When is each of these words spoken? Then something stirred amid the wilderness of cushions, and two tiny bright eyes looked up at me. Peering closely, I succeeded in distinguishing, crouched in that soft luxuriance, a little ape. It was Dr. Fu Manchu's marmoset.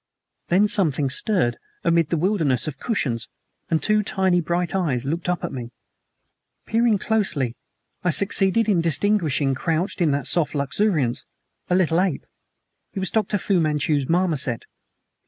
Then 0.47 0.67
something 0.67 1.11
stirred 1.11 1.59
amid 1.83 2.09
the 2.09 2.17
wilderness 2.17 2.67
of 2.67 2.79
cushions, 2.79 3.27
and 3.69 3.83
two 3.83 4.01
tiny 4.01 4.41
bright 4.41 4.73
eyes 4.73 5.05
looked 5.05 5.29
up 5.29 5.43
at 5.43 5.53
me. 5.53 5.69
Peering 6.65 6.97
closely, 6.97 7.55
I 8.03 8.09
succeeded 8.09 8.67
in 8.67 8.81
distinguishing, 8.81 9.53
crouched 9.53 10.01
in 10.01 10.09
that 10.09 10.25
soft 10.25 10.55
luxuriance, 10.55 11.23
a 11.69 11.75
little 11.75 12.01
ape. 12.01 12.25
It 12.95 12.99
was 12.99 13.11
Dr. 13.11 13.37
Fu 13.37 13.59
Manchu's 13.59 14.09
marmoset. 14.09 14.65